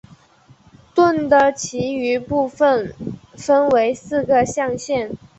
[0.95, 2.91] 盾的其余部分
[3.37, 5.15] 分为四个象限。